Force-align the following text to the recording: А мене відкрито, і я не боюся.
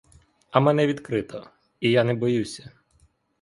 А 0.51 0.59
мене 0.59 0.87
відкрито, 0.87 1.49
і 1.79 1.91
я 1.91 2.03
не 2.03 2.13
боюся. 2.13 2.71